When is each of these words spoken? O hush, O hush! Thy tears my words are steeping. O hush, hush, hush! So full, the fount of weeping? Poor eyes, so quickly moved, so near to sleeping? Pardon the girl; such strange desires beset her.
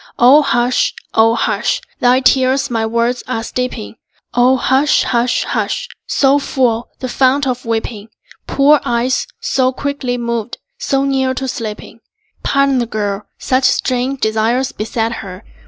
O 0.17 0.41
hush, 0.41 0.95
O 1.13 1.35
hush! 1.35 1.79
Thy 1.99 2.21
tears 2.21 2.71
my 2.71 2.87
words 2.87 3.21
are 3.27 3.43
steeping. 3.43 3.97
O 4.33 4.57
hush, 4.57 5.03
hush, 5.03 5.43
hush! 5.43 5.87
So 6.07 6.39
full, 6.39 6.89
the 6.97 7.07
fount 7.07 7.45
of 7.45 7.65
weeping? 7.65 8.07
Poor 8.47 8.81
eyes, 8.83 9.27
so 9.39 9.71
quickly 9.71 10.17
moved, 10.17 10.57
so 10.79 11.03
near 11.03 11.35
to 11.35 11.47
sleeping? 11.47 11.99
Pardon 12.41 12.79
the 12.79 12.87
girl; 12.87 13.27
such 13.37 13.65
strange 13.65 14.21
desires 14.21 14.71
beset 14.71 15.11
her. 15.17 15.43